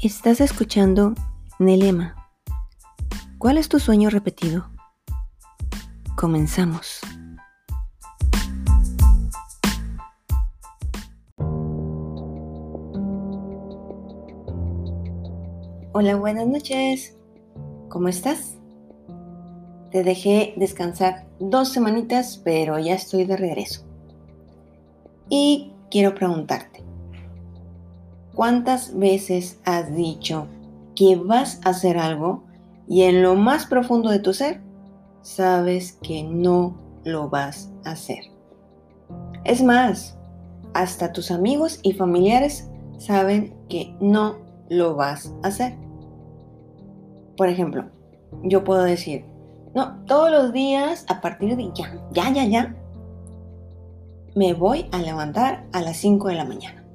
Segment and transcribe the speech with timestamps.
[0.00, 1.14] Estás escuchando
[1.58, 2.14] Nelema.
[3.36, 4.70] ¿Cuál es tu sueño repetido?
[6.14, 7.00] Comenzamos.
[15.90, 17.16] Hola, buenas noches.
[17.88, 18.56] ¿Cómo estás?
[19.90, 23.84] Te dejé descansar dos semanitas, pero ya estoy de regreso.
[25.28, 26.84] Y quiero preguntarte,
[28.38, 30.46] ¿Cuántas veces has dicho
[30.94, 32.44] que vas a hacer algo
[32.86, 34.60] y en lo más profundo de tu ser
[35.22, 38.20] sabes que no lo vas a hacer?
[39.42, 40.16] Es más,
[40.72, 44.36] hasta tus amigos y familiares saben que no
[44.68, 45.74] lo vas a hacer.
[47.36, 47.86] Por ejemplo,
[48.44, 49.24] yo puedo decir,
[49.74, 52.76] no, todos los días a partir de ya, ya, ya, ya,
[54.36, 56.87] me voy a levantar a las 5 de la mañana.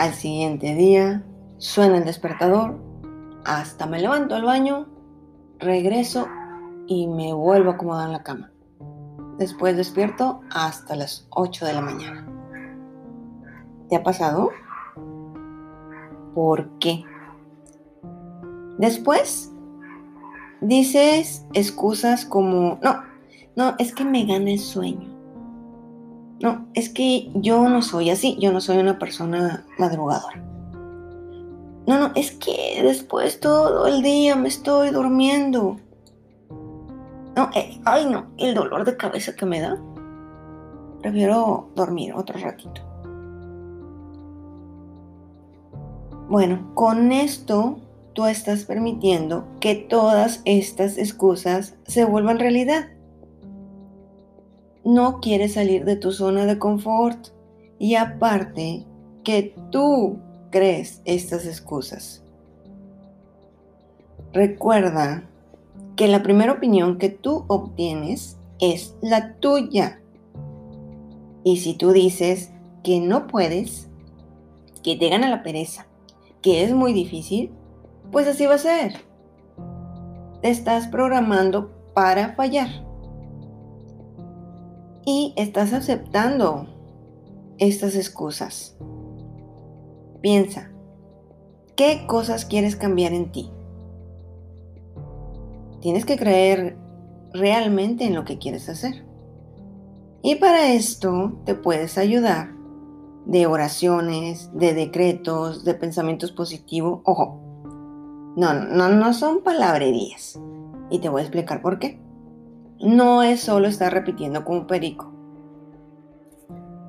[0.00, 1.22] Al siguiente día
[1.58, 2.80] suena el despertador,
[3.44, 4.86] hasta me levanto al baño,
[5.58, 6.26] regreso
[6.86, 8.50] y me vuelvo a acomodar en la cama.
[9.36, 12.26] Después despierto hasta las 8 de la mañana.
[13.90, 14.52] ¿Te ha pasado?
[16.34, 17.04] ¿Por qué?
[18.78, 19.52] Después
[20.62, 23.02] dices excusas como, no,
[23.54, 25.09] no, es que me gana el sueño.
[26.40, 30.42] No, es que yo no soy así, yo no soy una persona madrugadora.
[31.86, 35.76] No, no, es que después todo el día me estoy durmiendo.
[37.36, 39.78] No, eh, ay no, el dolor de cabeza que me da.
[41.02, 42.80] Prefiero dormir otro ratito.
[46.30, 47.80] Bueno, con esto
[48.14, 52.88] tú estás permitiendo que todas estas excusas se vuelvan realidad
[54.94, 57.28] no quieres salir de tu zona de confort
[57.78, 58.84] y aparte
[59.22, 60.18] que tú
[60.50, 62.24] crees estas excusas.
[64.32, 65.24] Recuerda
[65.94, 70.00] que la primera opinión que tú obtienes es la tuya.
[71.44, 72.50] Y si tú dices
[72.82, 73.88] que no puedes,
[74.82, 75.86] que te gana la pereza,
[76.42, 77.52] que es muy difícil,
[78.10, 78.94] pues así va a ser.
[80.42, 82.89] Te estás programando para fallar
[85.04, 86.66] y estás aceptando
[87.58, 88.76] estas excusas.
[90.20, 90.70] Piensa,
[91.76, 93.50] ¿qué cosas quieres cambiar en ti?
[95.80, 96.76] Tienes que creer
[97.32, 99.04] realmente en lo que quieres hacer.
[100.22, 102.52] Y para esto te puedes ayudar
[103.24, 107.00] de oraciones, de decretos, de pensamientos positivos.
[107.04, 107.40] Ojo,
[108.36, 110.38] no, no, no son palabrerías.
[110.90, 112.00] Y te voy a explicar por qué
[112.80, 115.12] no es solo estar repitiendo como un perico.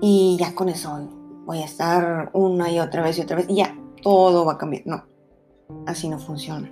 [0.00, 1.08] Y ya con eso
[1.46, 4.58] voy a estar una y otra vez y otra vez y ya todo va a
[4.58, 4.82] cambiar.
[4.86, 5.04] No,
[5.86, 6.70] así no funciona.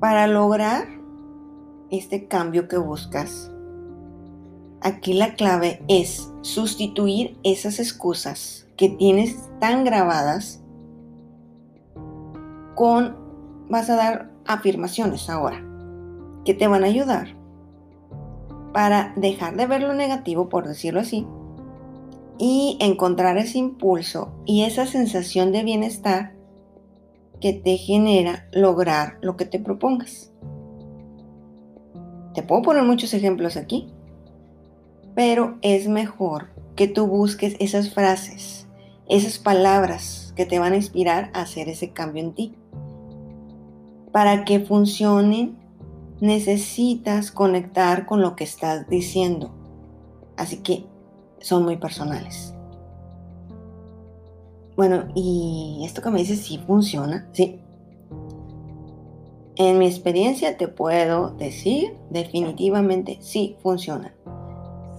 [0.00, 0.88] Para lograr
[1.90, 3.52] este cambio que buscas,
[4.80, 10.62] aquí la clave es sustituir esas excusas que tienes tan grabadas
[12.74, 13.16] con,
[13.68, 15.71] vas a dar afirmaciones ahora
[16.44, 17.36] que te van a ayudar
[18.72, 21.26] para dejar de ver lo negativo, por decirlo así,
[22.38, 26.34] y encontrar ese impulso y esa sensación de bienestar
[27.40, 30.32] que te genera lograr lo que te propongas.
[32.34, 33.92] Te puedo poner muchos ejemplos aquí,
[35.14, 38.66] pero es mejor que tú busques esas frases,
[39.08, 42.54] esas palabras que te van a inspirar a hacer ese cambio en ti,
[44.12, 45.61] para que funcionen
[46.22, 49.50] necesitas conectar con lo que estás diciendo.
[50.36, 50.86] Así que
[51.40, 52.54] son muy personales.
[54.76, 57.58] Bueno, y esto que me dices sí funciona, sí.
[59.56, 64.14] En mi experiencia te puedo decir definitivamente sí funciona.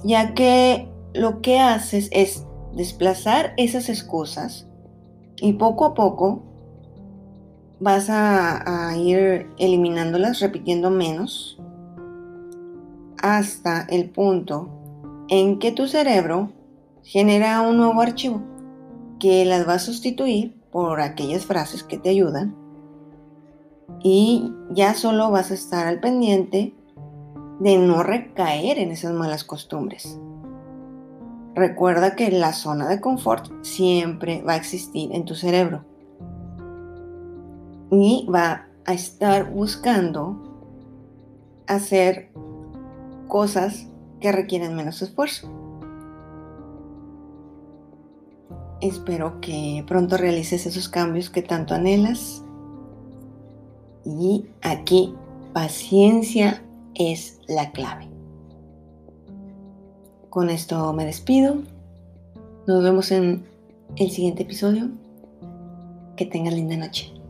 [0.03, 2.45] Ya que lo que haces es
[2.75, 4.67] desplazar esas excusas
[5.37, 6.43] y poco a poco
[7.83, 11.59] vas a, ir eliminándolas, repitiendo menos,
[13.21, 14.69] hasta el punto
[15.27, 16.53] en que tu cerebro
[17.03, 18.41] genera un nuevo archivo
[19.19, 22.55] que las va a sustituir por aquellas frases que te ayudan
[24.01, 26.73] y ya solo vas a estar al pendiente
[27.59, 30.19] de no recaer en esas malas costumbres.
[31.53, 35.92] Recuerda que la zona de confort siempre va a existir en tu cerebro
[37.93, 40.35] y va a estar buscando
[41.67, 42.31] hacer
[43.27, 43.87] cosas
[44.19, 45.49] que requieren menos esfuerzo.
[48.81, 52.43] Espero que pronto realices esos cambios que tanto anhelas.
[54.03, 55.13] Y aquí,
[55.53, 56.61] paciencia
[56.95, 58.09] es la clave.
[60.29, 61.57] Con esto me despido.
[62.67, 63.45] Nos vemos en
[63.95, 64.89] el siguiente episodio.
[66.17, 67.22] Que tengas linda noche.